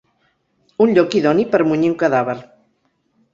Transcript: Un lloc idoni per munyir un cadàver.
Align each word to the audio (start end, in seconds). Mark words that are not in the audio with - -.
Un 0.85 0.93
lloc 0.95 1.17
idoni 1.19 1.45
per 1.51 1.61
munyir 1.73 1.91
un 1.91 1.95
cadàver. 2.05 2.37